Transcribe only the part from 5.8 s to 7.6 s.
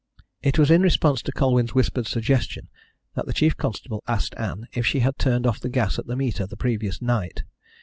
at the meter the previous night.